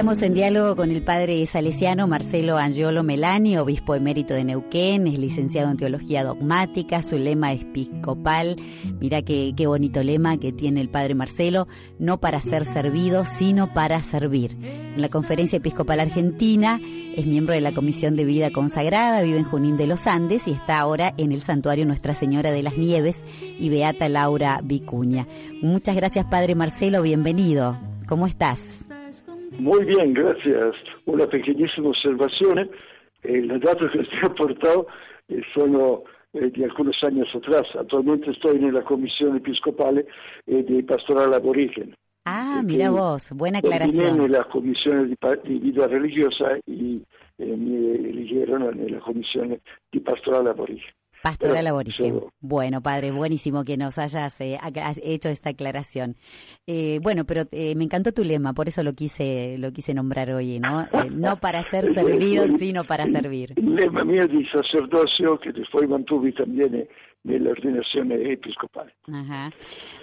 [0.00, 5.18] Estamos en diálogo con el padre salesiano Marcelo Angiolo Melani, obispo emérito de Neuquén, es
[5.18, 8.56] licenciado en teología dogmática, su lema es episcopal.
[8.98, 11.68] Mira qué, qué bonito lema que tiene el padre Marcelo,
[11.98, 14.56] no para ser servido, sino para servir.
[14.62, 16.80] En la Conferencia Episcopal Argentina
[17.14, 20.52] es miembro de la Comisión de Vida Consagrada, vive en Junín de los Andes y
[20.52, 23.22] está ahora en el Santuario Nuestra Señora de las Nieves
[23.58, 25.28] y Beata Laura Vicuña.
[25.60, 27.76] Muchas gracias, padre Marcelo, bienvenido.
[28.08, 28.86] ¿Cómo estás?
[29.50, 30.76] Muy bien, gracias.
[31.06, 32.70] Una pequeñísima observación.
[33.22, 34.86] Eh, los datos que les he aportado
[35.28, 35.76] eh, son
[36.34, 37.64] eh, de algunos años atrás.
[37.78, 39.98] Actualmente estoy en la Comisión Episcopal
[40.46, 41.94] eh, de Pastoral Aborigen.
[42.24, 44.20] Ah, mira vos, buena aclaración.
[44.20, 47.02] en las comisiones de, vida religiosa y
[47.38, 49.58] me eligieron en la Comisión
[49.90, 50.92] de Pastoral Aborigen.
[51.22, 52.20] Pastoral aborigen.
[52.40, 54.58] Bueno, padre, buenísimo que nos hayas eh,
[55.02, 56.16] hecho esta aclaración.
[56.66, 60.30] Eh, bueno, pero eh, me encantó tu lema, por eso lo quise lo quise nombrar
[60.30, 60.88] hoy, ¿no?
[61.10, 63.52] no para ser servido, sino para servir.
[63.56, 66.88] El lema mío de sacerdocio que después mantuve también
[67.24, 68.92] en la ordenación episcopal.
[69.12, 69.50] Ajá.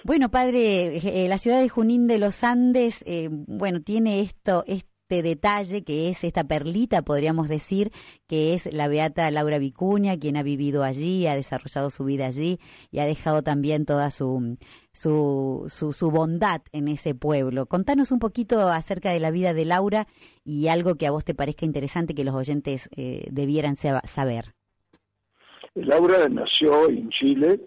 [0.04, 5.84] Bueno, padre, la ciudad de Junín de los Andes, bueno, tiene esto, esto este detalle
[5.84, 7.90] que es esta perlita, podríamos decir,
[8.26, 12.58] que es la beata Laura Vicuña, quien ha vivido allí, ha desarrollado su vida allí
[12.90, 14.58] y ha dejado también toda su,
[14.92, 17.64] su, su, bondad en ese pueblo.
[17.64, 20.06] Contanos un poquito acerca de la vida de Laura
[20.44, 24.52] y algo que a vos te parezca interesante que los oyentes eh, debieran saber.
[25.74, 27.58] Laura nació en Chile,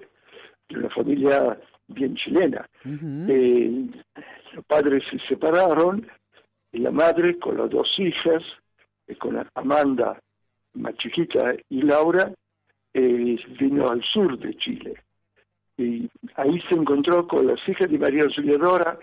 [0.70, 2.70] de una familia bien chilena.
[2.86, 3.90] Eh,
[4.54, 6.06] los padres se separaron
[6.72, 8.44] y la madre con las dos hijas,
[9.08, 10.20] eh, con Amanda,
[10.74, 12.32] más chiquita, y Laura,
[12.94, 14.94] eh, vino al sur de Chile.
[15.78, 18.98] Y ahí se encontró con las hijas de María Auxiliadora,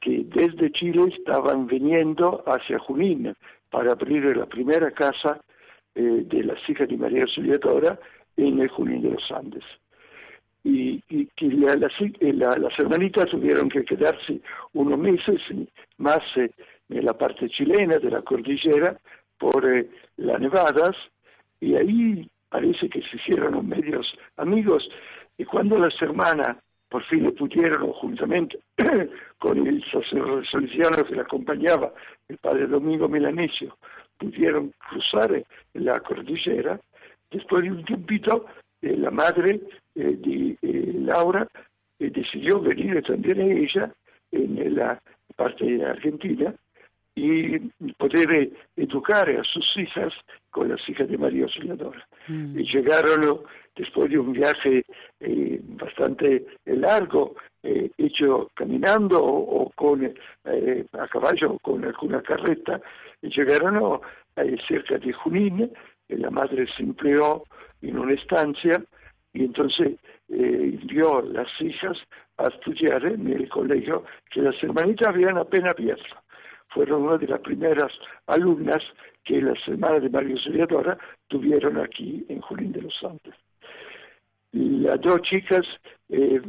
[0.00, 3.34] que desde Chile estaban viniendo hacia Junín
[3.70, 5.40] para abrir la primera casa
[5.94, 7.98] eh, de las hijas de María Auxiliadora
[8.36, 9.64] en el Junín de los Andes.
[10.62, 14.40] Y, y, las hermanitas tuvieron que quedarse
[14.74, 15.40] unos meses
[15.96, 16.50] más en
[16.90, 18.98] la parte chilena de la cordillera
[19.38, 20.96] por eh, las nevadas
[21.60, 24.88] y ahí parece que se hicieron medios amigos.
[25.38, 26.56] Y cuando las hermanas
[26.88, 28.58] por fin pudieron juntamente
[29.38, 29.84] con el
[30.50, 31.92] salesiano que la acompañaba,
[32.28, 33.76] el padre Domingo Melanesio,
[34.18, 36.80] pudieron cruzar eh, la cordillera,
[37.30, 38.46] después de un tiempito
[38.82, 39.60] eh, la madre
[39.94, 40.56] de
[40.94, 41.46] Laura
[41.98, 43.92] decidió venir también ella
[44.32, 45.00] en la
[45.36, 46.54] parte de Argentina
[47.14, 47.58] y
[47.98, 50.12] poder educar a sus hijas
[50.50, 52.06] con las hijas de María Auxiliadora.
[52.28, 52.58] Mm.
[52.58, 53.40] Y llegaron
[53.76, 54.84] después de un viaje
[55.20, 62.80] eh, bastante largo, eh, hecho caminando o, con eh, a caballo o con alguna carreta,
[63.22, 64.00] y llegaron
[64.66, 65.70] cerca de Junín,
[66.08, 67.44] la madre se empleó
[67.82, 68.82] en una estancia
[69.34, 69.98] y entonces
[70.28, 71.98] envió las hijas
[72.38, 76.16] a estudiar en el colegio que las hermanitas habían apenas abierto
[76.70, 77.92] fueron una de las primeras
[78.26, 78.82] alumnas
[79.24, 80.98] que las hermanas de María Auxiliadora
[81.28, 83.34] tuvieron aquí en Junín de los Santos.
[84.52, 85.64] Las dos chicas
[86.08, 86.40] eh,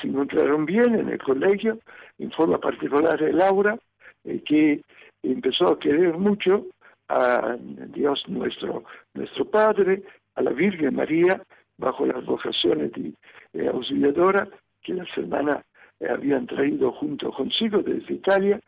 [0.00, 1.78] se encontraron bien en el colegio,
[2.18, 3.78] en forma particular Laura,
[4.24, 4.82] eh, que
[5.22, 6.66] empezó a querer mucho
[7.08, 7.56] a
[7.88, 10.02] Dios nuestro, nuestro Padre,
[10.36, 11.42] a la Virgen María,
[11.76, 13.12] bajo las vocaciones de
[13.52, 14.48] eh, Auxiliadora
[14.82, 15.64] que las hermanas
[16.08, 18.58] habían traído junto consigo desde Italia,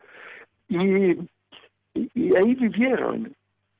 [0.73, 3.35] y, ahí vivieron.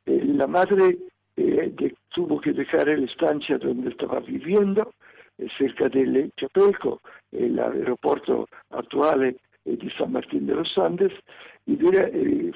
[0.06, 0.98] Eh, la madre
[1.38, 4.94] eh, tuvo que dejar la estancia donde estaba viviendo,
[5.38, 11.14] eh, cerca del Chapelco, el aeropuerto actual de San Martín de los Andes,
[11.66, 11.78] y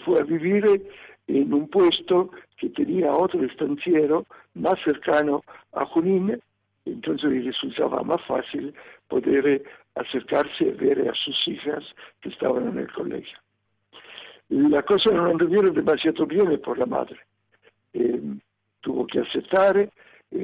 [0.03, 0.85] fue a vivir
[1.27, 4.25] en un puesto que tenía otro estanciero
[4.55, 6.39] más cercano a Junín,
[6.85, 8.73] entonces le resultaba más fácil
[9.07, 9.63] poder
[9.95, 11.83] acercarse a ver a sus hijas
[12.21, 13.37] que estaban en el colegio
[14.49, 17.19] la cosa non anduvieron demasiado bien por la madre.
[17.93, 18.21] Eh,
[18.79, 19.89] tuvo que aceptar eh,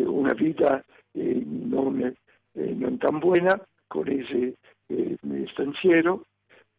[0.04, 0.84] una vida
[1.14, 4.56] eh, non, eh, non, tan buena con ese
[4.90, 6.26] eh, estanciero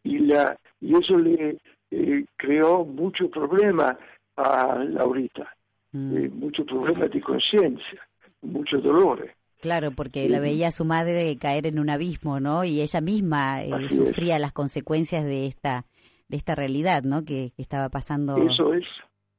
[0.03, 1.57] y, la, y eso le
[1.91, 3.97] eh, creó mucho problema
[4.35, 5.55] a Laurita,
[5.93, 6.27] mm.
[6.37, 8.07] mucho problema de conciencia,
[8.41, 9.31] mucho dolor.
[9.61, 12.65] Claro, porque la veía a su madre caer en un abismo, ¿no?
[12.65, 15.85] Y ella misma sufría las consecuencias de esta
[16.35, 17.23] de esta realidad, ¿no?
[17.23, 18.35] Que, estaba pasando.
[18.37, 18.85] Eso es.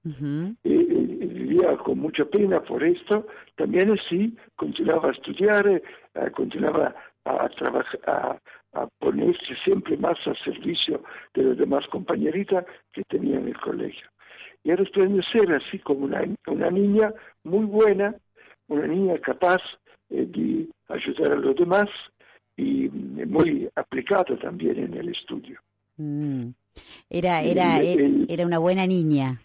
[0.07, 3.27] Eh, eh, vivía con mucha pena por esto.
[3.57, 5.83] También así continuaba a estudiar, eh,
[6.35, 6.95] continuaba
[7.25, 8.01] a trabajar,
[8.73, 11.03] a, ponerse siempre más a servicio
[11.35, 14.07] de las demás compañeritas que tenía en el colegio.
[14.65, 17.13] y a resplandecer así como una, una niña
[17.45, 18.15] muy buena,
[18.69, 19.63] una niña capaz
[20.11, 21.89] eh, de ayudar a los demás
[22.57, 25.61] y muy aplicada también en el estudio.
[25.97, 26.51] Mm.
[27.11, 29.41] Era, era, era una buena niña.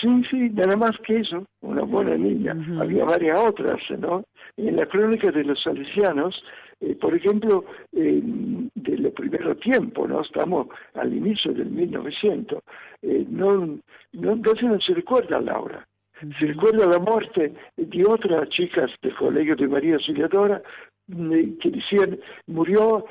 [0.00, 2.54] Sí, sí, nada más que eso, una buena niña.
[2.80, 4.24] Había varias otras, ¿no?
[4.56, 6.40] En la crónica de los salesianos,
[6.80, 10.20] eh, por ejemplo, eh, de los primeros tiempos, ¿no?
[10.20, 12.62] Estamos al inicio del 1900,
[13.02, 13.78] eh, no,
[14.12, 15.88] no, entonces no se recuerda a Laura.
[16.20, 20.60] Se recuerda la muerte de otras chicas del Colegio de María Auxiliadora
[21.08, 23.04] que decían murió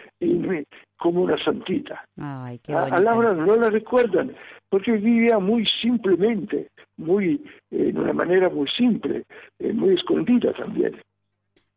[0.98, 2.06] como una santita.
[2.18, 4.36] Ay, a, Laura no la recuerdan
[4.70, 9.24] porque vivía muy simplemente, muy en una manera muy simple,
[9.60, 11.00] eh, muy escondida también.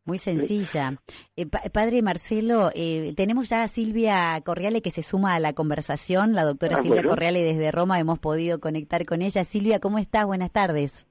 [0.03, 0.95] Muy sencilla.
[1.35, 6.33] Eh, padre Marcelo, eh, tenemos ya a Silvia Corriale que se suma a la conversación.
[6.33, 9.43] La doctora ah, Silvia Corriale desde Roma hemos podido conectar con ella.
[9.43, 10.25] Silvia, ¿cómo estás?
[10.25, 11.05] Buenas tardes.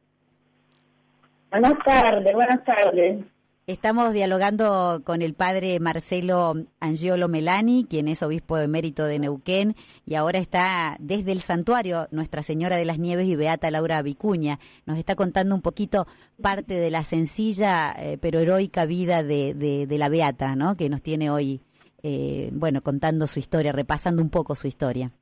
[1.52, 3.24] Buenas tardes, buenas tardes.
[3.70, 10.17] Estamos dialogando con el padre Marcelo Angiolo Melani, quien es obispo emérito de Neuquén y
[10.17, 14.58] ahora está desde el santuario Nuestra Señora de las Nieves y Beata Laura Vicuña.
[14.87, 16.08] Nos está contando un poquito
[16.43, 20.76] parte de la sencilla eh, pero heroica vida de, la Beata, ¿no?
[20.76, 21.61] Que nos tiene hoy,
[22.02, 25.12] eh, bueno, contando su historia, repasando un poco su historia.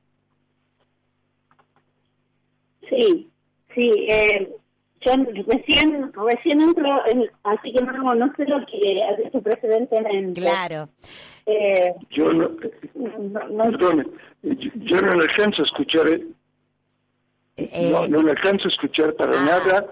[2.89, 3.29] Sí,
[3.75, 3.91] sí.
[4.09, 4.58] Eh,
[5.01, 5.13] yo
[5.47, 7.01] recién recién entro,
[7.43, 10.41] así que no, no sé lo que ha dicho precedentemente.
[10.41, 10.89] Claro.
[11.45, 12.49] Eh, yo no,
[13.49, 16.23] no, yo, no alcanzo a escuchar, eh,
[17.57, 19.45] eh, no, no alcanzo a escuchar para ah.
[19.45, 19.87] nada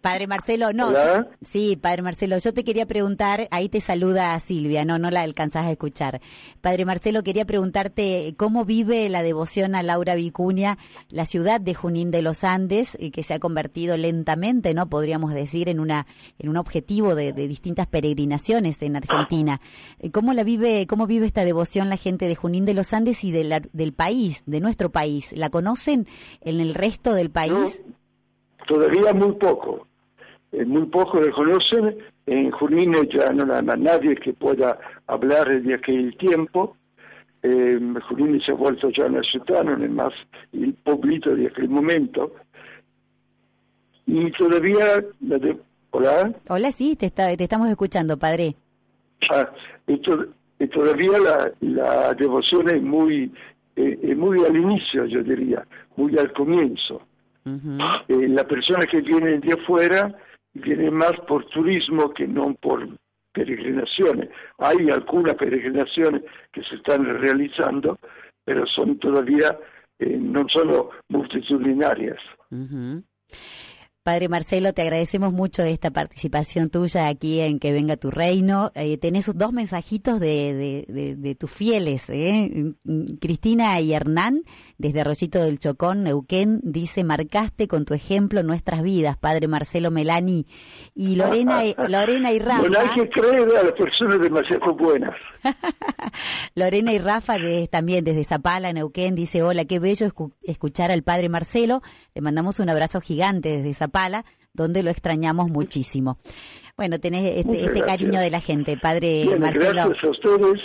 [0.00, 0.92] Padre Marcelo, no.
[1.42, 5.66] sí, Padre Marcelo, yo te quería preguntar, ahí te saluda Silvia, no, no la alcanzás
[5.66, 6.20] a escuchar.
[6.62, 10.78] Padre Marcelo, quería preguntarte cómo vive la devoción a Laura Vicuña,
[11.10, 14.88] la ciudad de Junín de los Andes, que se ha convertido lentamente, ¿no?
[14.88, 16.06] Podríamos decir, en una,
[16.38, 19.60] en un objetivo de, distintas peregrinaciones en Argentina.
[20.12, 23.32] ¿Cómo la vive, cómo vive esta devoción la gente de Junín de los Andes y
[23.32, 25.32] de del país, de nuestro país?
[25.36, 26.06] ¿La conocen
[26.40, 27.82] en el resto del país?
[28.70, 29.86] todavía muy poco
[30.52, 36.16] muy poco le conocen, en Junín ya no hay nadie que pueda hablar de aquel
[36.16, 36.76] tiempo,
[37.42, 40.10] eh, Junín se ha vuelto ya una ciudad, no es más
[40.52, 42.34] el pueblito de aquel momento,
[44.06, 45.04] y todavía...
[45.92, 46.32] ¿Hola?
[46.48, 48.54] Hola, sí, te, está, te estamos escuchando, padre.
[49.28, 49.48] Ah,
[49.88, 49.98] y,
[50.68, 53.32] todavía la, la devoción es muy,
[53.74, 55.66] eh, muy al inicio, yo diría,
[55.96, 57.02] muy al comienzo.
[58.08, 60.14] Eh, la persona que viene de afuera
[60.54, 62.88] viene más por turismo que no por
[63.32, 64.30] peregrinaciones.
[64.58, 67.98] Hay algunas peregrinaciones que se están realizando,
[68.44, 69.56] pero son todavía
[69.98, 72.18] eh, no solo multitudinarias.
[74.02, 78.72] Padre Marcelo, te agradecemos mucho esta participación tuya aquí en Que Venga Tu Reino.
[78.74, 82.08] Eh, tenés dos mensajitos de, de, tus fieles.
[82.08, 82.72] ¿eh?
[83.20, 84.40] Cristina y Hernán,
[84.78, 90.46] desde Arroyito del Chocón, Neuquén, dice, marcaste con tu ejemplo nuestras vidas, Padre Marcelo Melani.
[90.94, 92.68] Y Lorena, Lorena y Rafa...
[92.68, 95.14] No hay que creer a las personas demasiado buenas.
[96.54, 100.08] Lorena y Rafa, de, también desde Zapala, Neuquén, dice, hola, qué bello
[100.42, 101.82] escuchar al Padre Marcelo.
[102.14, 106.18] Le mandamos un abrazo gigante desde Zapala Pala, donde lo extrañamos muchísimo.
[106.76, 109.88] Bueno, tenés este, este cariño de la gente, padre Marcelo.
[109.88, 110.60] Gracias a ustedes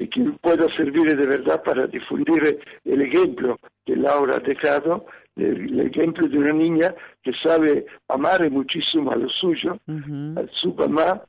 [0.00, 5.04] y que pueda servir de verdad para difundir el ejemplo que Laura ha dejado,
[5.36, 11.22] el, ejemplo de una niña que sabe amar muchísimo a lo suyo, a su mamá,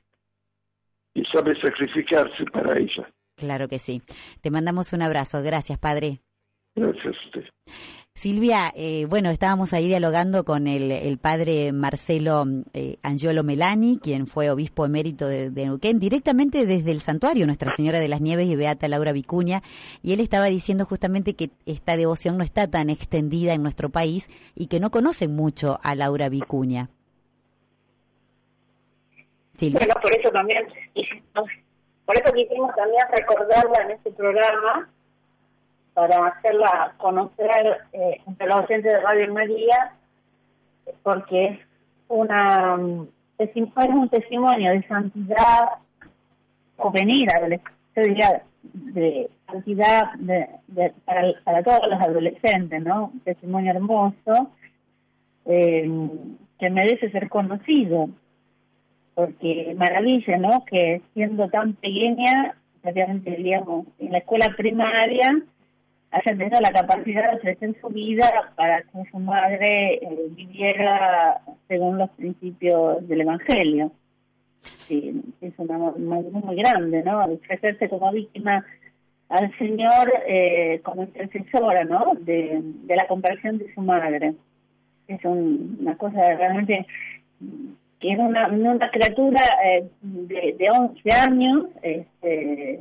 [1.14, 3.12] y sabe sacrificarse para ella.
[3.36, 4.02] Claro que sí.
[4.40, 5.42] Te mandamos un abrazo.
[5.44, 6.22] Gracias, padre.
[6.74, 7.44] Gracias a usted.
[8.22, 14.52] Silvia, eh, bueno, estábamos ahí dialogando con el, padre Marcelo eh, Angiolo Melani, quien fue
[14.52, 18.56] obispo emérito de, de, Neuquén, directamente desde el santuario Nuestra Señora de las Nieves y
[18.56, 19.64] Beata Laura Vicuña,
[20.04, 24.30] y él estaba diciendo justamente que esta devoción no está tan extendida en nuestro país
[24.54, 26.90] y que no conocen mucho a Laura Vicuña.
[29.58, 30.68] Por eso también,
[32.06, 34.92] por eso quisimos también recordarla en este programa,
[35.94, 39.94] para hacerla conocer eh, entre los docentes de Radio María,
[41.04, 41.60] porque es
[42.08, 42.78] una
[43.38, 45.70] es un testimonio de santidad
[46.78, 47.28] juvenil,
[47.96, 50.48] de santidad de,
[51.06, 53.12] para, para, todos los adolescentes, ¿no?
[53.14, 54.52] Un testimonio hermoso
[55.46, 55.90] eh,
[56.60, 58.10] que merece ser conocido,
[59.16, 60.64] porque maravilla, ¿no?
[60.66, 65.42] Que siendo tan pequeña, obviamente, digamos, en la escuela primaria,
[66.12, 71.98] haya tenido la capacidad de ofrecer su vida para que su madre eh, viviera según
[71.98, 73.92] los principios del Evangelio.
[74.90, 77.24] Es un amor muy, grande, ¿no?
[77.24, 78.64] Ofrecerse como víctima
[79.30, 82.14] al Señor eh, como intercesora, ¿no?
[82.20, 84.34] De, la compasión de su madre.
[85.08, 86.86] Es una cosa realmente
[88.02, 92.80] que es una, una criatura eh, de, de 11 años, este,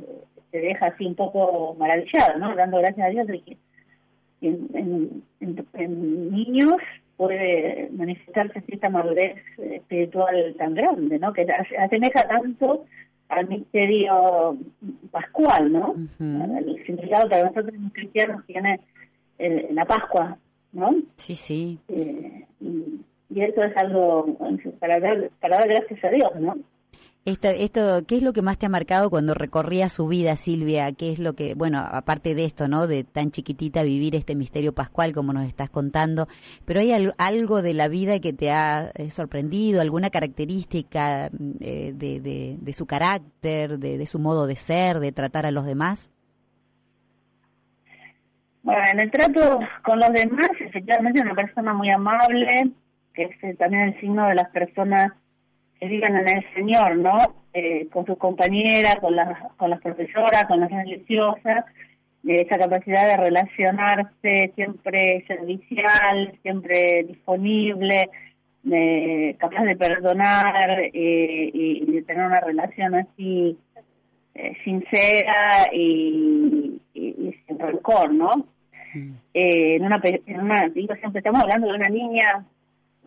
[0.51, 2.55] se deja así un poco maravillado, ¿no?
[2.55, 3.57] Dando gracias a Dios de que
[4.41, 5.23] en,
[6.31, 6.81] niños
[7.17, 11.33] puede manifestarse esta madurez espiritual tan grande, ¿no?
[11.33, 11.45] Que
[11.79, 12.85] asemeja tanto
[13.29, 14.57] al misterio
[15.11, 15.95] pascual, ¿no?
[16.19, 18.79] El significado que nosotros los cristianos tiene
[19.37, 20.37] en la Pascua,
[20.73, 20.95] ¿no?
[21.15, 21.79] Sí, sí.
[21.87, 23.01] Eh, y,
[23.41, 24.37] eso es algo
[24.79, 26.57] para dar, para dar gracias a Dios, ¿no?
[27.23, 30.91] Esto, esto, ¿Qué es lo que más te ha marcado cuando recorría su vida, Silvia?
[30.91, 32.87] ¿Qué es lo que, bueno, aparte de esto, ¿no?
[32.87, 36.27] De tan chiquitita vivir este misterio pascual como nos estás contando,
[36.65, 41.93] pero hay algo de la vida que te ha eh, sorprendido, alguna característica mm, eh,
[41.93, 46.09] de, de, su carácter, de, de su modo de ser, de tratar a los demás?
[48.63, 52.71] Bueno, en el trato con los demás, efectivamente, una persona muy amable,
[53.13, 55.13] que es eh, también el signo de las personas
[55.81, 57.17] que vivan en el Señor, ¿no?
[57.53, 61.65] Eh, con sus compañeras, con las, con las profesoras, con las religiosas,
[62.23, 68.09] esa capacidad de relacionarse siempre servicial, siempre disponible,
[69.39, 73.57] capaz de perdonar eh, y, de tener una relación así
[74.35, 78.45] eh, sincera y, sin rencor, ¿no?
[78.93, 79.13] Mm.
[79.33, 82.45] en, una, en una, digo, siempre estamos hablando de una niña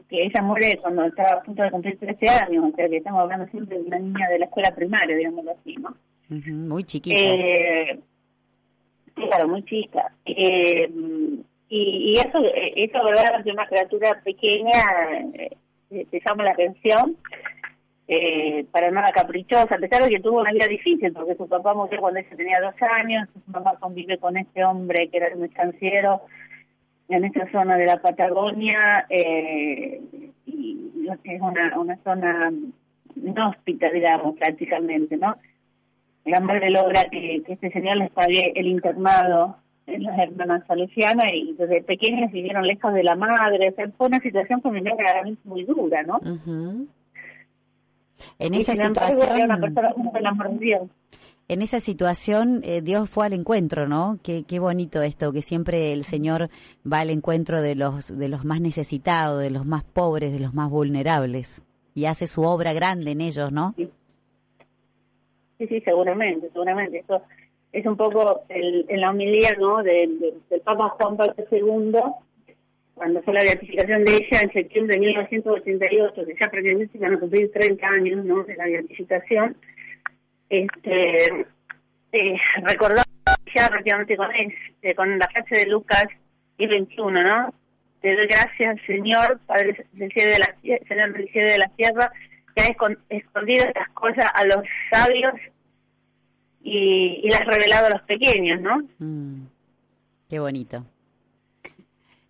[0.09, 3.21] que ella muere cuando estaba a punto de cumplir 13 años, o sea que estamos
[3.23, 5.95] hablando siempre de una niña de la escuela primaria, digamos así, ¿no?
[6.29, 7.17] muy chiquita.
[7.17, 8.01] Eh,
[9.15, 10.13] claro, muy chica.
[10.25, 10.91] Eh,
[11.69, 12.39] y, y eso,
[12.77, 13.45] eso, ¿verdad?
[13.45, 14.73] De una criatura pequeña
[15.95, 17.17] eh, te llama la atención,
[18.07, 21.73] eh, para nada caprichosa, a pesar de que tuvo una vida difícil, porque su papá
[21.75, 25.45] murió cuando ella tenía dos años, su mamá convive con este hombre que era un
[25.45, 26.23] estanciero,
[27.09, 30.01] en esta zona de la Patagonia eh,
[30.47, 32.53] y es una, una zona
[33.17, 35.37] inhóspita, digamos, prácticamente, ¿no?
[36.25, 41.53] La madre logra que, este señor les pague el internado en las hermanas salesianas y
[41.53, 44.97] desde pequeñas vivieron lejos de la madre, fue una situación familiar
[45.45, 46.19] muy dura, ¿no?
[48.39, 49.43] En esa situación...
[49.43, 49.93] Una persona
[50.33, 50.75] muy
[51.49, 54.19] en esa situación eh, Dios fue al encuentro, ¿no?
[54.23, 56.49] Qué, bonito esto, que siempre el Señor
[56.91, 60.55] va al encuentro de los, de los más necesitados, de los más pobres, de los
[60.55, 61.63] más vulnerables,
[61.95, 63.75] y hace su obra grande en ellos, ¿no?
[63.77, 66.99] Sí, sí, seguramente, seguramente.
[66.99, 67.23] Eso
[67.73, 69.83] es un poco el, en la homilía, ¿no?
[69.83, 70.35] Del,
[70.65, 71.93] Papa Juan Pablo II,
[72.95, 77.21] cuando fue la beatificación de ella en septiembre de 1988, que ya prácticamente van a
[77.21, 78.45] cumplir 30 años, ¿no?
[78.45, 79.57] De la beatificación
[80.49, 81.47] este,
[82.13, 82.37] eh,
[83.55, 86.07] ya prácticamente con, este, con la frase de Lucas
[86.59, 87.55] y 21, ¿no?
[88.01, 90.55] Te doy gracias, Señor, Padre del cielo de la,
[90.87, 92.13] Señor del cielo de la tierra,
[92.55, 95.35] que ha escondido estas cosas a los sabios
[96.63, 98.83] y, y las ha revelado a los pequeños, ¿no?
[98.99, 99.47] Mm,
[100.29, 100.85] qué bonito.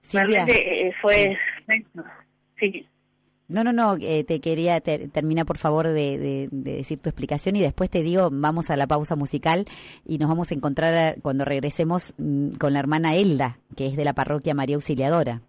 [0.01, 0.45] Silvia.
[0.49, 1.37] Eh, fue...
[2.61, 2.87] Sí.
[3.47, 7.91] No, no, no, eh, te quería, termina por favor de, decir tu explicación y después
[7.91, 9.67] te digo, vamos a la pausa musical
[10.07, 14.05] y nos vamos a encontrar cuando regresemos mm, con la hermana Elda, que es de
[14.05, 15.43] la parroquia María Auxiliadora.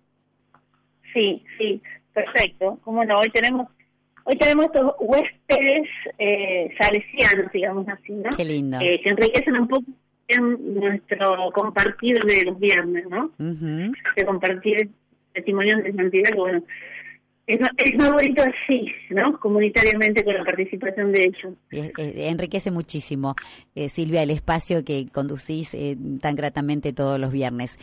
[1.13, 1.81] Sí, sí,
[2.13, 2.77] perfecto.
[2.83, 3.69] Como no, hoy tenemos,
[4.25, 5.87] hoy tenemos estos huéspedes
[6.19, 8.29] eh, salesianos, digamos así, ¿no?
[8.35, 8.77] Qué lindo.
[8.81, 9.85] Eh, que enriquecen un poco
[10.27, 13.31] en nuestro compartir de los viernes, ¿no?
[13.37, 14.89] De compartir
[15.31, 16.63] testimonios de santidad, que bueno
[17.47, 19.39] es, es más bonito así, ¿no?
[19.39, 21.53] Comunitariamente con la participación de ellos.
[21.71, 23.35] enriquece muchísimo,
[23.75, 27.77] eh, Silvia, el espacio que conducís eh, tan gratamente todos los viernes.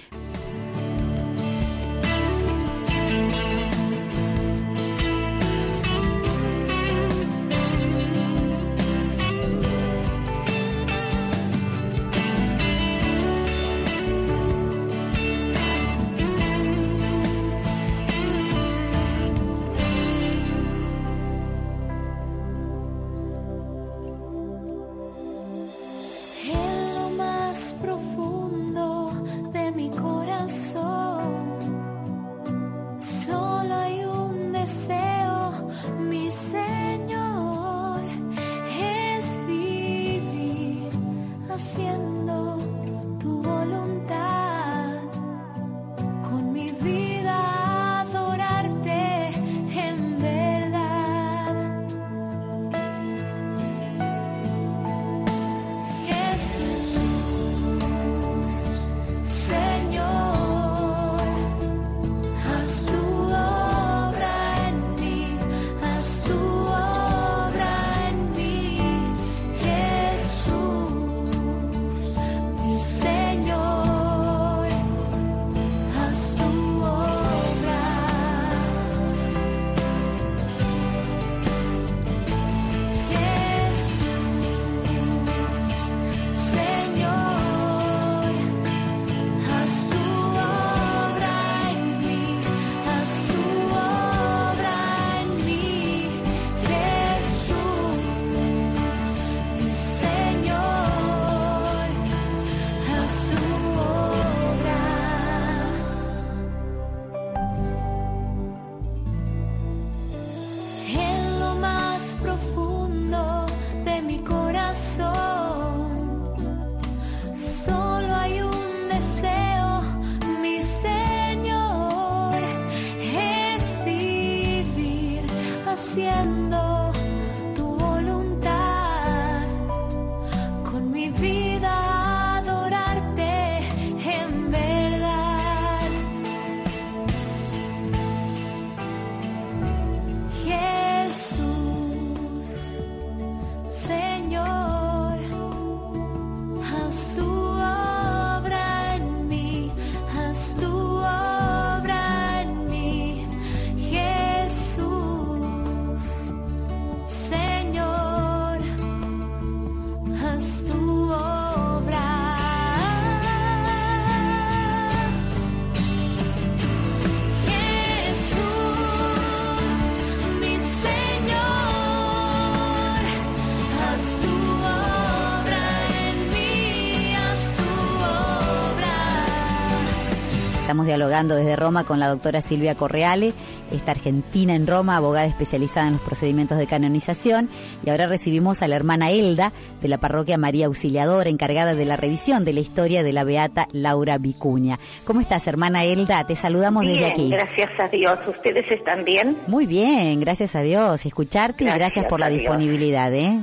[180.83, 183.33] Estamos dialogando desde Roma con la doctora Silvia Correale,
[183.71, 187.49] esta argentina en Roma, abogada especializada en los procedimientos de canonización.
[187.87, 191.97] Y ahora recibimos a la hermana Elda de la parroquia María Auxiliadora, encargada de la
[191.97, 194.81] revisión de la historia de la beata Laura Vicuña.
[195.07, 196.27] ¿Cómo estás, hermana Elda?
[196.27, 197.31] Te saludamos desde aquí.
[197.31, 198.19] Gracias a Dios.
[198.27, 199.39] ¿Ustedes están bien?
[199.47, 201.07] Muy bien, gracias a Dios.
[201.07, 203.15] Escucharte y gracias por la disponibilidad.
[203.15, 203.41] ¿eh?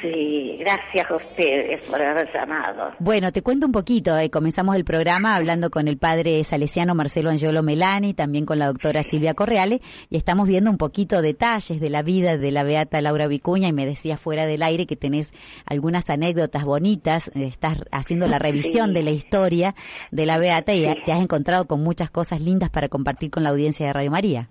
[0.00, 2.92] Sí, gracias a ustedes por haber llamado.
[2.98, 4.18] Bueno, te cuento un poquito.
[4.18, 4.30] Eh.
[4.30, 9.02] Comenzamos el programa hablando con el padre salesiano Marcelo Angelo Melani, también con la doctora
[9.02, 9.80] Silvia Correale,
[10.10, 13.72] y estamos viendo un poquito detalles de la vida de la beata Laura Vicuña, y
[13.72, 15.32] me decía fuera del aire que tenés
[15.64, 19.74] algunas anécdotas bonitas, estás haciendo la revisión de la historia
[20.10, 23.50] de la beata y te has encontrado con muchas cosas lindas para compartir con la
[23.50, 24.50] audiencia de Radio María.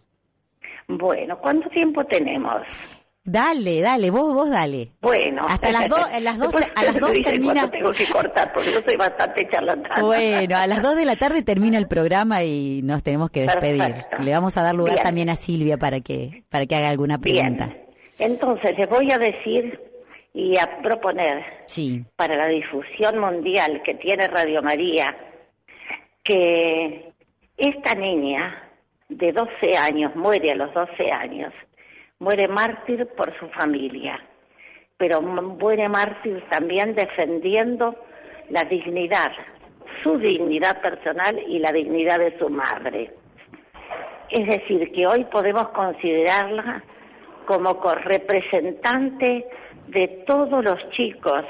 [0.88, 2.62] Bueno, ¿cuánto tiempo tenemos?
[3.28, 4.92] Dale, dale, vos, vos dale.
[5.02, 5.48] Bueno.
[5.48, 7.68] Hasta las, dos, las dos, a las dos termina.
[7.72, 10.00] Tengo que cortar porque yo soy bastante charlatana.
[10.00, 14.06] Bueno, a las dos de la tarde termina el programa y nos tenemos que despedir.
[14.20, 17.66] Le vamos a dar lugar también a Silvia para que, para que haga alguna pregunta.
[17.66, 17.86] Bien.
[18.20, 19.82] Entonces, les voy a decir
[20.36, 22.06] y a proponer sí.
[22.16, 25.18] para la difusión mundial que tiene Radio María
[26.22, 27.12] que
[27.58, 28.70] esta niña
[29.10, 31.54] de 12 años muere a los 12 años
[32.20, 34.20] muere mártir por su familia,
[34.98, 37.96] pero muere mártir también defendiendo
[38.50, 39.32] la dignidad,
[40.04, 43.12] su dignidad personal y la dignidad de su madre.
[44.30, 46.84] Es decir, que hoy podemos considerarla
[47.46, 49.46] como representante
[49.88, 51.46] de todos los chicos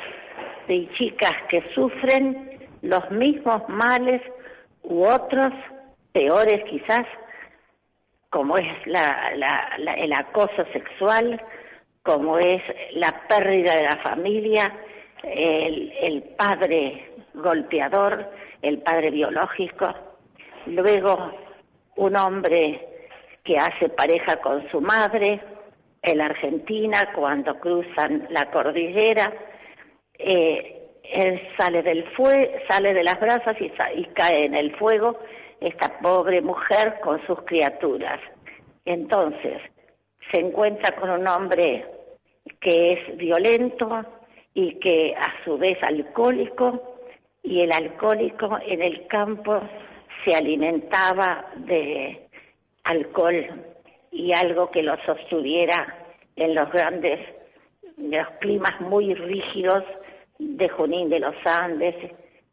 [0.68, 4.22] y chicas que sufren los mismos males
[4.84, 5.54] u otros
[6.12, 7.06] peores quizás
[8.30, 9.32] como es la,
[9.98, 11.42] el acoso sexual,
[12.04, 12.62] como es
[12.94, 14.72] la pérdida de la familia,
[15.24, 18.30] el, el padre golpeador,
[18.62, 19.94] el padre biológico,
[20.68, 21.32] luego
[21.96, 22.88] un hombre
[23.44, 25.42] que hace pareja con su madre,
[26.02, 29.34] en Argentina cuando cruzan la cordillera,
[30.18, 35.20] eh, él sale del fuego, sale de las brasas y, y cae en el fuego
[35.60, 38.20] esta pobre mujer con sus criaturas.
[38.86, 39.62] Entonces,
[40.32, 41.86] se encuentra con un hombre
[42.60, 44.04] que es violento
[44.54, 46.96] y que a su vez alcohólico,
[47.44, 49.62] y el alcohólico en el campo
[50.24, 52.28] se alimentaba de
[52.84, 53.46] alcohol
[54.12, 57.20] y algo que lo sostuviera en los grandes,
[57.98, 59.84] los climas muy rígidos
[60.40, 61.96] de Junín de los Andes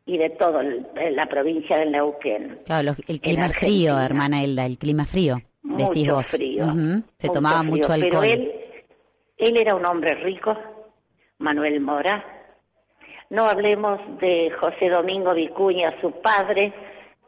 [0.04, 2.60] y de toda la provincia del Neuquén.
[2.64, 6.28] Claro, el clima frío, hermana Elda, el clima frío, decís mucho vos.
[6.28, 6.66] frío.
[7.16, 8.10] Se tomaba mucho alcohol.
[8.10, 8.52] Pero él,
[9.38, 10.56] él era un hombre rico,
[11.38, 12.24] Manuel Mora.
[13.30, 16.72] No hablemos de José Domingo Vicuña, su padre,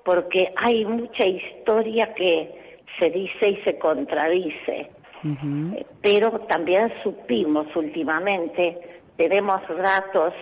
[0.04, 4.90] porque hay mucha historia que se dice y se contradice.
[6.02, 10.34] Pero también supimos últimamente, tenemos datos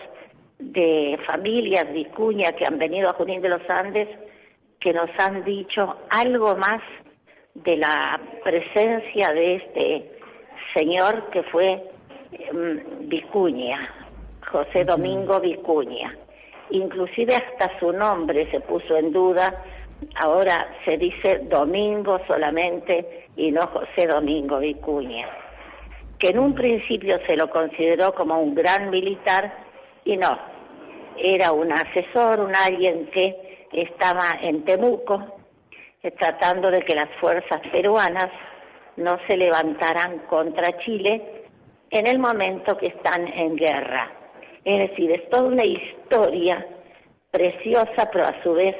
[0.70, 4.08] de familias Vicuña que han venido a Junín de los Andes
[4.80, 6.80] que nos han dicho algo más
[7.54, 10.12] de la presencia de este
[10.74, 11.90] señor que fue
[12.52, 13.88] mm, Vicuña,
[14.50, 16.16] José Domingo Vicuña.
[16.70, 19.62] Inclusive hasta su nombre se puso en duda,
[20.16, 25.28] ahora se dice Domingo solamente y no José Domingo Vicuña,
[26.18, 29.52] que en un principio se lo consideró como un gran militar
[30.04, 30.51] y no,
[31.22, 33.36] era un asesor, un alguien que
[33.72, 35.22] estaba en Temuco
[36.02, 38.28] eh, tratando de que las fuerzas peruanas
[38.96, 41.44] no se levantaran contra Chile
[41.90, 44.10] en el momento que están en guerra.
[44.64, 46.66] Es decir, es toda una historia
[47.30, 48.74] preciosa, pero a su vez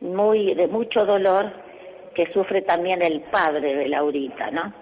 [0.00, 1.52] muy de mucho dolor,
[2.14, 4.72] que sufre también el padre de Laurita, ¿no?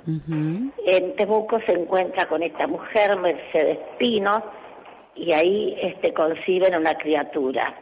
[0.86, 4.42] En Temuco se encuentra con esta mujer, Mercedes Pino,
[5.18, 7.74] y ahí este, conciben una criatura,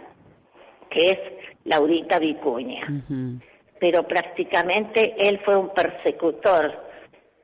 [0.90, 1.18] que es
[1.64, 2.86] Laurita Vicuña.
[3.78, 6.86] Pero prácticamente él fue un persecutor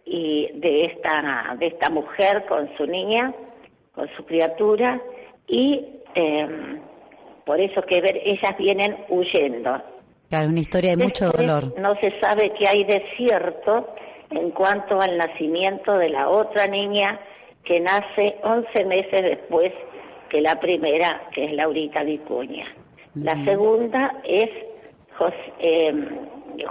[0.05, 3.35] y de esta de esta mujer con su niña,
[3.95, 5.01] con su criatura
[5.47, 6.81] y em,
[7.45, 9.83] por eso que ver ellas vienen huyendo.
[10.31, 11.79] Claro, una historia de mucho dolor.
[11.79, 13.95] No se sabe qué hay de cierto
[14.31, 17.21] en cuanto al nacimiento de la otra niña
[17.65, 19.73] que nace 11 meses después
[20.29, 22.67] que la primera, que es Laurita Vicuña.
[23.15, 24.49] La segunda es
[25.59, 26.09] em,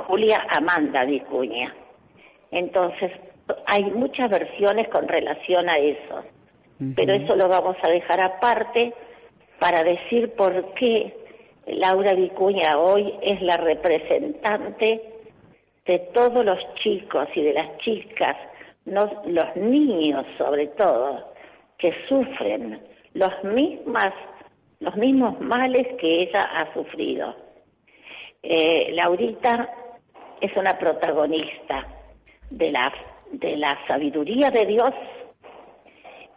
[0.08, 1.73] Julia Amanda Vicuña.
[2.49, 3.12] Entonces,
[3.67, 6.23] hay muchas versiones con relación a eso,
[6.95, 8.93] pero eso lo vamos a dejar aparte
[9.60, 11.13] para decir por qué
[11.67, 15.01] Laura Vicuña hoy es la representante
[15.86, 18.36] de todos los chicos y de las chicas,
[18.85, 21.33] no, los niños sobre todo,
[21.77, 22.81] que sufren
[23.13, 24.13] los, mismas,
[24.79, 27.35] los mismos males que ella ha sufrido.
[28.43, 29.69] Eh, Laurita
[30.39, 31.85] es una protagonista
[32.49, 32.91] de la,
[33.31, 34.93] de la sabiduría de Dios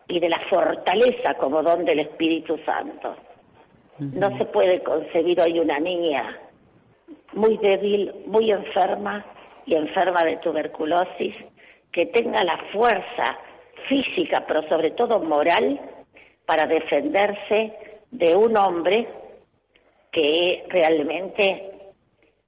[0.09, 3.17] y de la fortaleza como don del Espíritu Santo.
[3.99, 6.37] No se puede concebir hoy una niña
[7.33, 9.25] muy débil, muy enferma
[9.67, 11.35] y enferma de tuberculosis,
[11.95, 13.39] que tenga la fuerza
[13.89, 15.81] física, pero sobre todo moral,
[16.45, 17.73] para defenderse
[18.11, 19.09] de un hombre
[20.11, 21.71] que realmente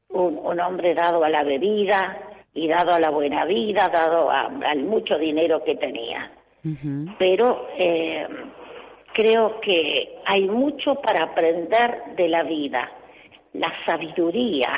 [0.09, 2.18] un, un hombre dado a la bebida
[2.54, 6.32] y dado a la buena vida, dado al mucho dinero que tenía.
[7.16, 8.26] Pero eh,
[9.12, 12.90] creo que hay mucho para aprender de la vida,
[13.52, 14.68] la sabiduría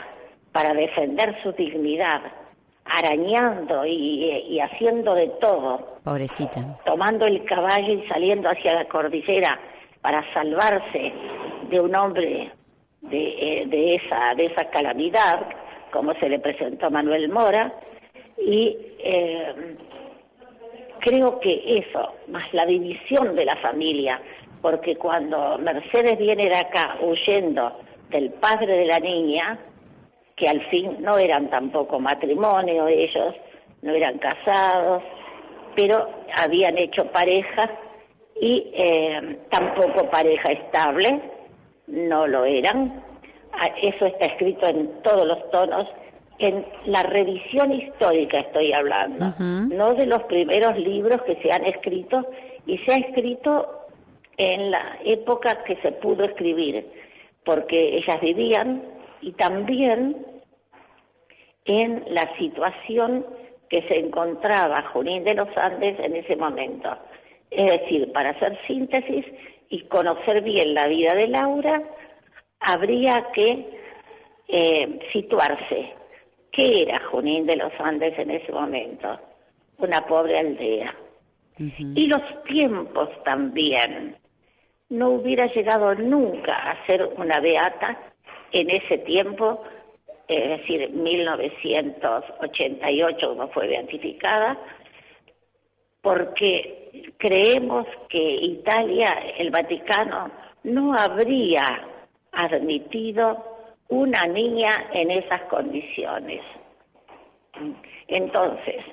[0.52, 2.20] para defender su dignidad,
[2.90, 5.98] arañando y, haciendo de todo.
[6.04, 6.78] Pobrecita.
[6.84, 9.58] Tomando el caballo y saliendo hacia la cordillera
[10.00, 11.12] para salvarse
[11.70, 12.52] de un hombre
[13.02, 15.46] de, eh, de, esa, de esa calamidad,
[15.92, 17.72] como se le presentó a Manuel Mora,
[18.38, 19.76] y eh,
[21.00, 24.20] creo que eso, más la división de la familia,
[24.60, 27.78] porque cuando Mercedes viene de acá huyendo
[28.10, 29.58] del padre de la niña,
[30.38, 33.34] que al fin no eran tampoco matrimonio ellos,
[33.82, 35.02] no eran casados,
[35.74, 37.70] pero habían hecho pareja
[38.40, 41.20] y eh, tampoco pareja estable,
[41.86, 43.02] no lo eran.
[43.52, 45.88] Ah, eso está escrito en todos los tonos
[46.38, 52.26] en la revisión histórica estoy hablando, no de los primeros libros que se han escrito
[52.66, 53.86] y se ha escrito
[54.36, 56.86] en la época que se pudo escribir,
[57.44, 58.82] porque ellas vivían
[59.20, 60.27] y también
[61.68, 63.24] en la situación
[63.70, 66.90] que se encontraba Junín de los Andes en ese momento.
[67.50, 69.24] Es decir, para hacer síntesis
[69.68, 71.82] y conocer bien la vida de Laura,
[72.60, 73.78] habría que
[74.48, 75.94] eh, situarse
[76.58, 79.16] ¿Qué era Junín de los Andes en ese momento?
[79.78, 80.92] Una pobre aldea.
[81.56, 84.16] Y los tiempos también.
[84.88, 87.96] No hubiera llegado nunca a ser una beata
[88.50, 89.62] en ese tiempo,
[90.28, 94.56] es decir, 1988 como fue beatificada,
[96.02, 100.30] porque creemos que Italia, el Vaticano,
[100.64, 101.86] no habría
[102.32, 103.42] admitido
[103.88, 106.42] una niña en esas condiciones.
[108.06, 108.84] Entonces,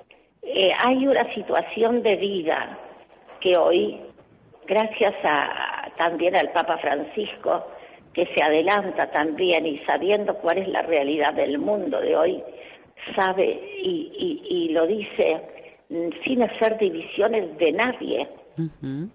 [0.42, 2.78] eh, hay una situación de vida
[3.42, 4.00] que hoy,
[4.66, 7.68] gracias a, también al Papa Francisco,
[8.16, 12.44] que se adelanta también y sabiendo cuál es la realidad del mundo de hoy,
[13.16, 15.42] sabe y, y, lo dice
[15.90, 18.28] mm, sin hacer divisiones de nadie.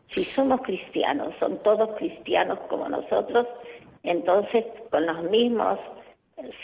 [0.08, 3.46] Si somos cristianos, son todos cristianos como nosotros
[4.02, 5.78] entonces, con los mismos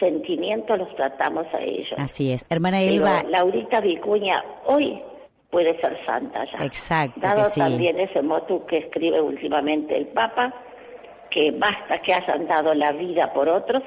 [0.01, 1.95] sentimientos los tratamos a ellos.
[1.99, 2.47] Así es.
[2.49, 3.23] Hermana Elba.
[3.29, 5.03] Laurita Vicuña hoy
[5.51, 6.65] puede ser santa ya.
[6.65, 7.21] Exacto.
[7.21, 7.61] Dado que sí.
[7.61, 10.55] también ese motu que escribe últimamente el Papa,
[11.37, 13.83] que basta que hayan dado la vida por otros,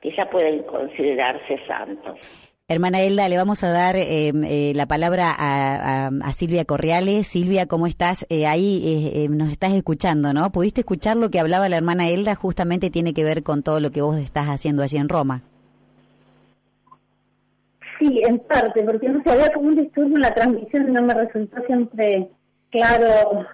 [0.00, 2.18] que ya pueden considerarse santos.
[2.66, 7.26] Hermana Elda, le vamos a dar eh, eh, la palabra a, Silvia Correales.
[7.26, 8.26] Silvia, ¿cómo estás?
[8.30, 10.50] Eh, ahí nos estás escuchando, ¿no?
[10.50, 12.34] ¿Pudiste escuchar lo que hablaba la hermana Elda?
[12.34, 15.42] Justamente tiene que ver con todo lo que vos estás haciendo allí en Roma.
[17.98, 21.02] Sí, en parte, porque no sé, había como un disturbio en la transmisión y no
[21.02, 22.28] me resultó siempre
[22.70, 23.46] claro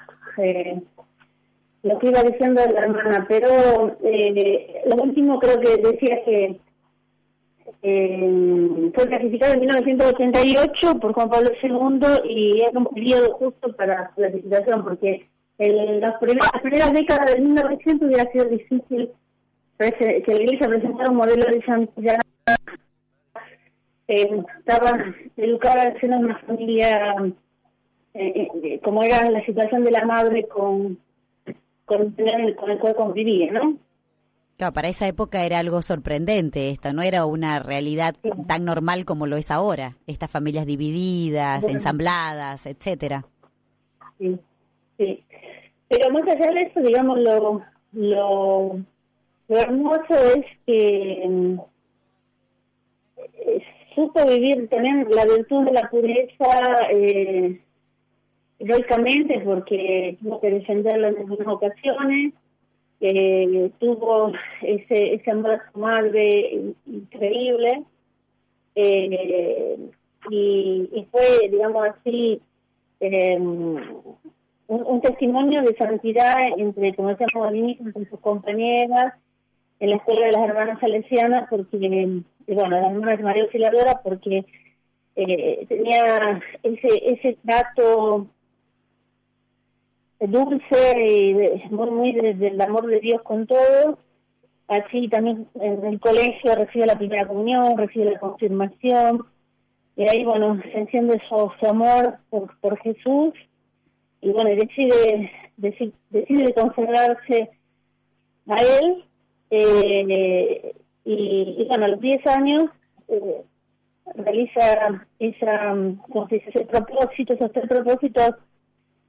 [1.85, 3.97] lo que iba diciendo la hermana, pero
[4.87, 6.59] lo último creo que decía que
[7.83, 14.09] eh, fue clasificado en 1988 por Juan Pablo II y era un periodo justo para
[14.09, 19.11] su clasificación porque en las primeras, décadas del 1900 hubiera sido difícil
[19.79, 22.21] que la iglesia presentara un modelo de santidad
[24.09, 25.05] eh, estaba
[25.37, 27.15] educada en una familia
[28.15, 30.99] eh, eh, como era la situación de la madre con
[31.85, 33.79] con, el, con el cual convivía, ¿no?
[34.57, 38.15] Claro, para esa época era algo sorprendente esto, no era una realidad
[38.47, 43.25] tan normal como lo es ahora, estas familias divididas, ensambladas, etcétera.
[44.19, 44.39] Sí,
[44.97, 45.25] sí.
[45.89, 48.79] Pero más allá de eso, digamos, lo, lo,
[49.49, 51.59] hermoso es que mm,
[53.95, 57.61] supo vivir también la virtud de la pureza eh,
[58.65, 62.35] heroicamente porque tuvo que defenderla en algunas ocasiones
[63.07, 67.83] eh, tuvo ese, ese amor a su madre increíble
[68.75, 69.77] eh,
[70.31, 72.41] y, fue, digamos así,
[73.01, 79.13] eh, un, testimonio de santidad entre, como decíamos al inicio, entre sus compañeras
[79.81, 84.47] en la escuela de las hermanas salesianas, porque, bueno, las hermanas de María Auxiliadora, porque
[85.15, 88.29] tenía ese, ese trato
[90.21, 93.99] dulce y muy, muy del amor de Dios con todos.
[94.69, 99.27] Así también en el colegio recibe la primera comunión, recibe la confirmación,
[99.97, 103.35] y ahí, bueno, se enciende su, amor por, por Jesús,
[104.21, 107.51] y bueno, decide, decide, decide consagrarse
[108.49, 109.05] a él,
[109.51, 110.75] eh,
[111.05, 112.71] y, bueno, a los 10 años
[113.09, 113.43] eh,
[114.15, 115.75] realiza esa,
[116.09, 118.35] como se dice, ese propósito, esos tres propósitos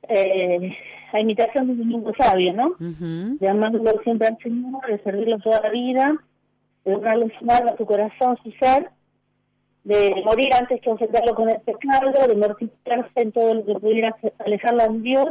[0.09, 0.77] eh,
[1.13, 2.75] a imitación de un domingo sabio, ¿no?
[3.39, 6.15] Llamándolo siempre al Señor, de servirlo toda la vida,
[6.83, 8.89] de honrarlo su alma, su corazón, su ser,
[9.83, 14.15] de morir antes que ofenderlo con el pecado, de mortificarse en todo lo que pudiera
[14.39, 15.27] alejarlo a Dios,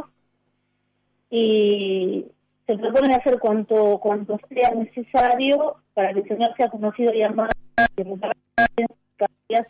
[1.29, 2.25] y
[2.65, 7.51] se propone hacer cuanto cuanto sea necesario para que el Señor sea conocido y amado,
[7.97, 9.63] y que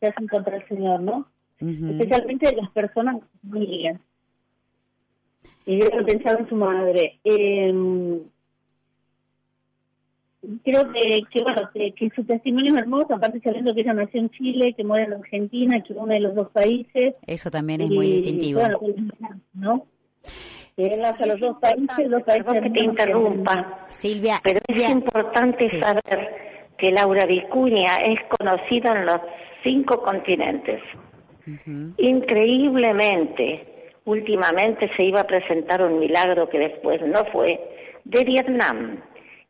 [0.00, 1.26] se hacen contra el Señor, ¿no?
[1.60, 3.16] Especialmente las personas
[3.52, 3.98] que
[5.66, 7.18] y yo he pensado en su madre.
[7.24, 7.72] Eh,
[10.64, 14.30] creo que, que bueno que, su testimonio es hermoso, aparte sabiendo que ella nació en
[14.30, 17.14] Chile, que muere en Argentina, que uno de los dos países.
[17.26, 18.60] Eso también es muy distintivo.
[18.60, 18.78] Bueno,
[19.54, 19.86] ¿no?
[20.76, 23.86] Que nace a los dos países, los países que te interrumpa.
[23.90, 26.28] Silvia, pero es importante saber
[26.78, 29.20] que Laura Vicuña es conocida en los
[29.62, 30.80] cinco continentes.
[31.98, 33.79] Increíblemente
[34.10, 37.60] últimamente se iba a presentar un milagro que después no fue,
[38.04, 39.00] de Vietnam.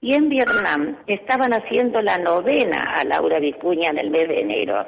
[0.02, 4.86] Y en Vietnam estaban haciendo la novena a Laura Vicuña en el mes de enero.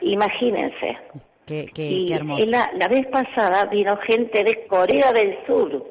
[0.00, 0.98] Imagínense.
[1.46, 2.50] Qué, qué, hermoso.
[2.50, 5.84] La, vez pasada vino gente de Corea del Sur.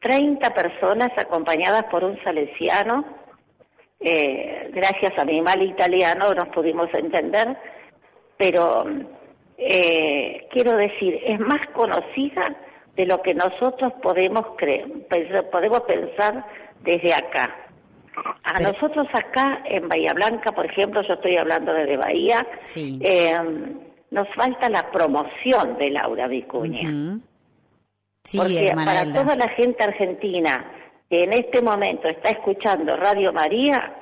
[0.00, 3.04] 30 personas acompañadas por un salesiano.
[4.00, 7.56] Eh, gracias a mi mal italiano nos pudimos entender,
[8.36, 8.84] pero
[9.58, 12.44] eh, quiero decir, es más conocida
[12.94, 14.86] de lo que nosotros podemos creer,
[15.50, 16.44] podemos pensar
[16.82, 17.54] desde acá.
[18.44, 23.36] A nosotros acá en Bahía Blanca, por ejemplo, yo estoy hablando desde Bahía, eh,
[24.10, 27.20] nos falta la promoción de Laura Vicuña.
[28.34, 30.72] Porque para toda la gente argentina
[31.08, 33.94] que en este momento está escuchando Radio María,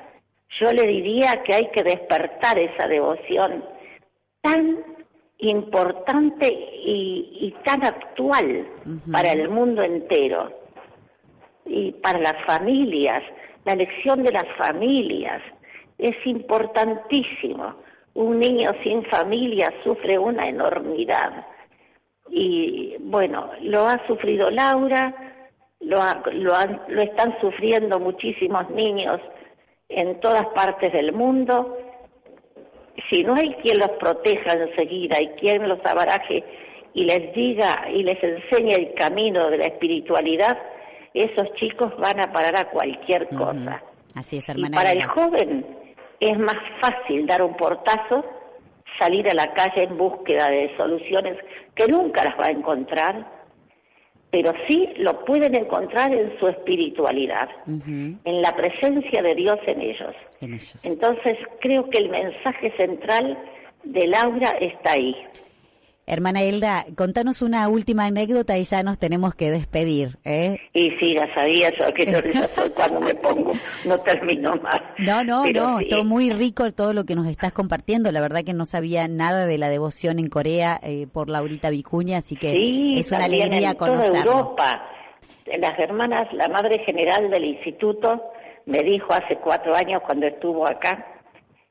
[0.61, 3.65] yo le diría que hay que despertar esa devoción
[4.41, 4.94] tan
[5.39, 6.47] importante
[6.87, 8.67] y, tan actual
[9.11, 10.53] para el mundo entero
[11.65, 13.23] y para las familias,
[13.65, 15.43] la elección de las familias.
[15.99, 17.75] Es importantísimo.
[18.15, 21.47] Un niño sin familia sufre una enormidad.
[22.31, 25.15] Y bueno, lo ha sufrido Laura,
[25.81, 25.99] lo,
[26.33, 26.53] lo,
[26.89, 29.21] lo están sufriendo muchísimos niños
[29.89, 31.77] en todas partes del mundo
[33.11, 36.45] si no hay quien los proteja enseguida y quien los abaraje
[36.95, 40.57] y les diga y les enseñe el camino de la espiritualidad,
[41.13, 43.83] esos chicos van a parar a cualquier cosa.
[44.15, 44.69] Así es, hermana.
[44.69, 45.67] Y para el joven
[46.21, 48.25] es más fácil dar un portazo,
[48.99, 51.37] salir a la calle en búsqueda de soluciones
[51.75, 53.27] que nunca las va a encontrar,
[54.35, 60.13] pero sí lo pueden encontrar en su espiritualidad, en la presencia de Dios en ellos.
[60.83, 63.39] Entonces creo que el mensaje central
[63.85, 65.15] de Laura está ahí.
[66.07, 70.19] Hermana Elda, contanos una última anécdota y ya nos tenemos que despedir.
[70.25, 70.59] ¿eh?
[70.75, 72.07] Y sí, ya sabía yo que
[72.75, 73.53] cuando me pongo
[73.87, 74.83] no termino más.
[74.99, 78.13] No, no, no, todo muy rico todo lo que nos estás compartiendo.
[78.13, 82.19] La verdad que no sabía nada de la devoción en Corea eh, por Laurita Vicuña,
[82.19, 84.23] así que es una alegría en conocerla.
[84.25, 84.89] Toda Europa,
[85.59, 88.31] las hermanas, la madre general del instituto
[88.67, 91.07] me dijo hace cuatro años cuando estuvo acá,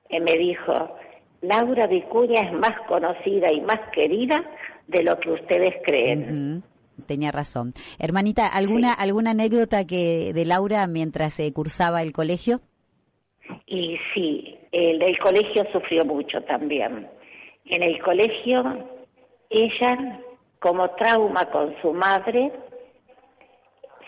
[0.10, 0.96] eh, me dijo,
[1.44, 4.44] Laura Vicuña es más conocida y más querida
[4.88, 6.64] de lo que ustedes creen.
[7.06, 7.74] Tenía razón.
[8.00, 12.62] Hermanita, ¿alguna, ¿alguna anécdota que de Laura mientras se cursaba el colegio?
[13.66, 17.10] Y sí, el, el colegio sufrió mucho también.
[17.66, 18.88] En el colegio,
[19.50, 20.22] ella,
[20.60, 22.54] como trauma con su madre,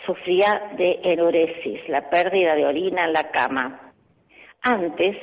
[0.06, 3.91] sufría de enuresis, la pérdida de orina en la cama.
[4.62, 5.17] Antes,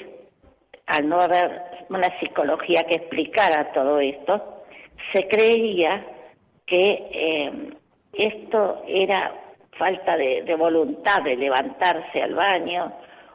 [0.87, 4.63] al no haber una psicología que explicara todo esto,
[5.13, 6.05] se creía
[6.67, 7.71] que eh,
[8.13, 9.33] esto era
[9.79, 12.93] falta de, voluntad de levantarse al baño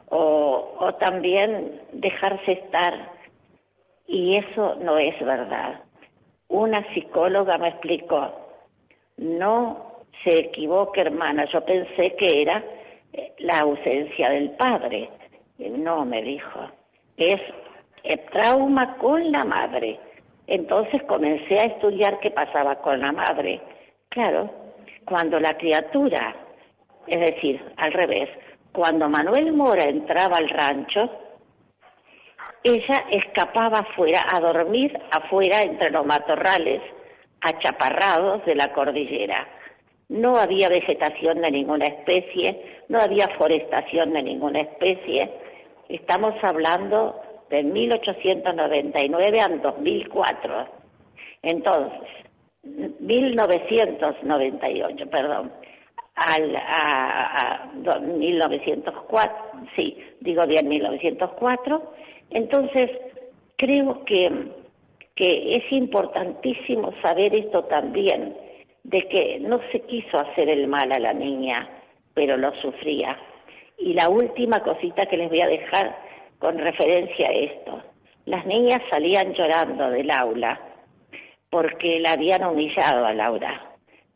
[0.08, 3.12] o, o también dejarse estar.
[4.06, 5.82] Y eso no es verdad.
[6.48, 8.32] Una psicóloga me explicó,
[9.18, 12.64] no se equivoque hermana, yo pensé que era
[13.12, 15.10] eh, la ausencia del padre.
[15.58, 16.60] No, me dijo,
[17.16, 17.40] es
[18.08, 20.00] el trauma con la madre.
[20.46, 23.60] Entonces comencé a estudiar qué pasaba con la madre.
[24.08, 24.50] Claro,
[25.04, 26.34] cuando la criatura,
[27.06, 28.30] es decir, al revés,
[28.72, 31.10] cuando Manuel Mora entraba al rancho,
[32.64, 36.80] ella escapaba afuera a dormir afuera entre los matorrales
[37.42, 39.46] achaparrados de la cordillera.
[40.08, 45.30] No había vegetación de ninguna especie, no había forestación de ninguna especie.
[45.90, 50.66] Estamos hablando de 1899 al 2004.
[51.42, 52.08] Entonces,
[53.00, 55.52] 1998, perdón,
[56.14, 57.66] al, a, a
[58.00, 59.36] 1904,
[59.76, 61.92] sí, digo bien 1904.
[62.30, 62.90] Entonces,
[63.56, 64.30] creo que,
[65.14, 68.36] que es importantísimo saber esto también,
[68.84, 71.68] de que no se quiso hacer el mal a la niña,
[72.14, 73.18] pero lo sufría.
[73.78, 76.07] Y la última cosita que les voy a dejar
[76.38, 77.82] con referencia a esto.
[78.26, 80.60] Las niñas salían llorando del aula
[81.50, 83.68] porque la habían humillado a Laura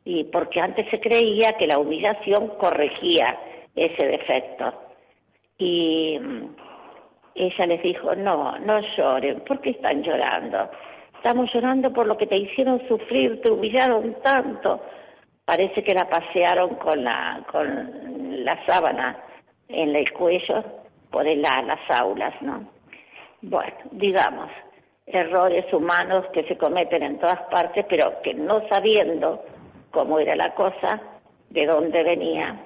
[0.04, 3.38] y porque antes se creía que la humillación corregía
[3.74, 4.74] ese defecto.
[5.58, 6.56] Y mm,
[7.34, 10.70] ella les dijo, no, no lloren, ¿por qué están llorando?
[11.16, 14.82] Estamos llorando por lo que te hicieron sufrir, te humillaron tanto.
[15.44, 19.22] Parece que la pasearon con la, con la sábana
[19.68, 20.81] en el cuello
[21.12, 22.68] por el, las aulas, ¿no?
[23.42, 24.50] Bueno, digamos,
[25.06, 29.44] errores humanos que se cometen en todas partes, pero que no sabiendo
[29.90, 31.00] cómo era la cosa,
[31.50, 32.58] de dónde venía,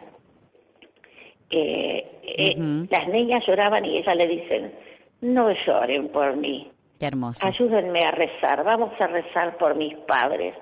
[1.51, 4.73] eh, eh, las niñas lloraban y ellas le dicen,
[5.21, 6.71] no lloren por mí.
[6.99, 7.47] Qué hermoso.
[7.47, 10.55] Ayúdenme a rezar, vamos a rezar por mis padres,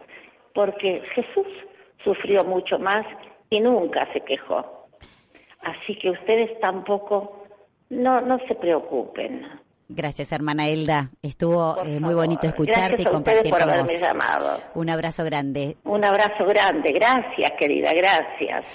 [0.55, 1.47] porque Jesús
[2.03, 3.07] sufrió mucho más
[3.51, 4.87] y nunca se quejó.
[5.61, 7.44] Así que ustedes tampoco
[7.91, 9.47] no, no se preocupen.
[9.89, 11.11] Gracias, hermana Elda.
[11.23, 14.61] Estuvo eh, muy bonito escucharte y compartir por con haberme llamado.
[14.75, 15.77] Un abrazo grande.
[15.85, 16.93] Un abrazo grande.
[16.93, 17.93] Gracias, querida.
[17.93, 18.67] Gracias.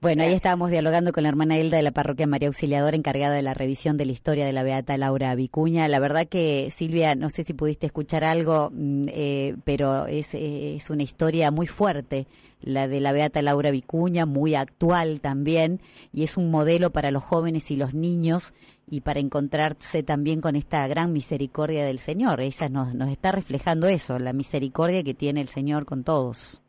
[0.00, 3.42] Bueno, ahí estábamos dialogando con la hermana Elda de la parroquia María Auxiliadora, encargada de
[3.42, 5.88] la revisión de la historia de la Beata Laura Vicuña.
[5.88, 10.88] La verdad que, Silvia, no sé si pudiste escuchar algo, mm, eh, pero es, es
[10.90, 12.28] una historia muy fuerte,
[12.60, 15.80] la de la Beata Laura Vicuña, muy actual también,
[16.12, 18.54] y es un modelo para los jóvenes y los niños
[18.88, 22.40] y para encontrarse también con esta gran misericordia del Señor.
[22.40, 26.62] Ella nos, nos está reflejando eso, la misericordia que tiene el Señor con todos.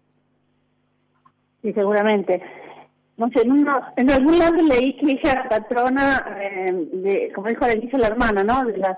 [1.61, 2.41] Sí, seguramente
[3.19, 3.67] no sé, en,
[3.97, 8.65] en algún lado leí que ella era patrona, eh, de, como dijo la hermana, ¿no?
[8.65, 8.97] De las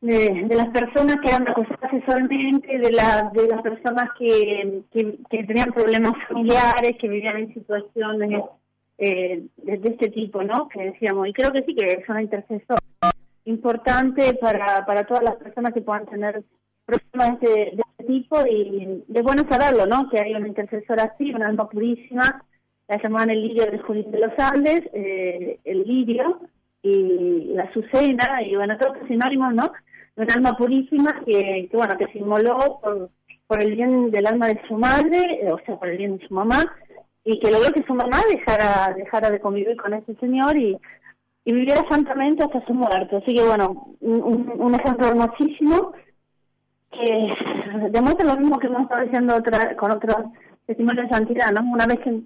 [0.00, 5.72] de, las personas que eran acosadas sexualmente, de, la, de las personas que, que, tenían
[5.72, 8.42] problemas familiares, que vivían en situaciones
[8.98, 10.68] eh, de, este tipo, ¿no?
[10.68, 12.80] Que decíamos, y creo que sí que es una intercesora
[13.44, 16.42] importante para, para todas las personas que puedan tener
[16.84, 20.08] problemas de, de este tipo y de bueno saberlo, ¿no?
[20.08, 22.42] Que hay una intercesora así, una alma purísima
[22.90, 26.40] la llamaban el lirio de Junín de los Andes, eh, el lirio
[26.82, 29.70] y la Azucena, y bueno, todos los sinónimos, ¿no?
[30.16, 33.10] Un alma purísima que, que bueno, que se inmoló por,
[33.46, 36.26] por el bien del alma de su madre, eh, o sea, por el bien de
[36.26, 36.64] su mamá,
[37.24, 40.76] y que logró que su mamá dejara, dejara de convivir con ese señor y,
[41.44, 43.18] y viviera santamente hasta su muerte.
[43.18, 45.92] Así que bueno, un, un ejemplo hermosísimo
[46.90, 47.34] que
[47.90, 50.16] demuestra lo mismo que hemos estado diciendo otra, con otros
[50.66, 51.60] testimonios de santidad, ¿no?
[51.72, 52.20] Una vez que,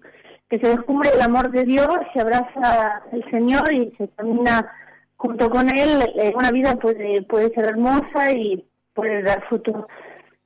[0.49, 4.71] que se descubre el amor de Dios, se abraza el Señor y se camina
[5.17, 9.87] junto con Él, eh, una vida puede, puede ser hermosa y puede dar frutos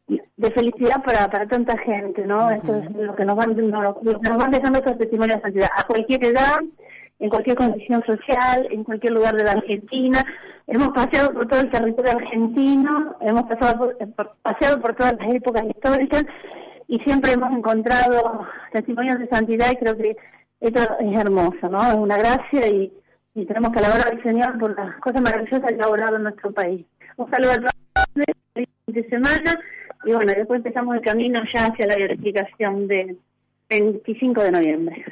[0.08, 2.50] de felicidad para, para tanta gente, ¿no?
[2.50, 5.68] Eso es lo que nos van, lo, que nos van dejando estos testimonios de santidad.
[5.76, 6.60] A cualquier edad,
[7.18, 10.24] en cualquier condición social, en cualquier lugar de la Argentina.
[10.66, 15.64] Hemos paseado por todo el territorio argentino, hemos pasado por, paseado por todas las épocas
[15.64, 16.24] históricas
[16.88, 20.16] y siempre hemos encontrado testimonios de santidad y creo que
[20.60, 21.86] esto es hermoso, ¿no?
[21.86, 22.92] Es una gracia y,
[23.46, 26.84] tenemos que alabar al Señor por las cosas maravillosas que ha logrado en nuestro país.
[27.16, 29.60] Un saludo a todos, feliz de semana
[30.04, 33.16] y bueno, después empezamos el camino ya hacia la verificación del
[33.70, 35.04] 25 de noviembre.